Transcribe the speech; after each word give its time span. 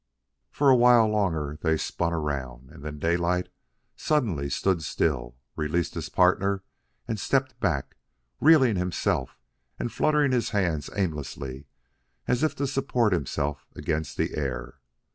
For 0.49 0.71
a 0.71 0.75
while 0.75 1.07
longer 1.07 1.59
they 1.61 1.77
spun 1.77 2.11
around, 2.11 2.71
and 2.71 2.81
then 2.83 2.97
Daylight 2.97 3.49
suddenly 3.95 4.49
stood 4.49 4.81
still, 4.81 5.35
released 5.55 5.93
his 5.93 6.09
partner, 6.09 6.63
and 7.07 7.19
stepped 7.19 7.59
back, 7.59 7.95
reeling 8.39 8.77
himself, 8.77 9.37
and 9.77 9.93
fluttering 9.93 10.31
his 10.31 10.49
hands 10.49 10.89
aimlessly, 10.95 11.65
as 12.27 12.41
if 12.41 12.55
to 12.55 12.65
support 12.65 13.13
himself 13.13 13.67
against 13.75 14.17
the 14.17 14.33
air. 14.35 14.79